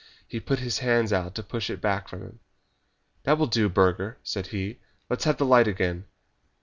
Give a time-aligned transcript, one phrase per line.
[0.27, 2.39] He put his hands out to push it back from him.
[3.21, 4.79] "That will do, Burger," said he,
[5.11, 6.05] "let's have the light again."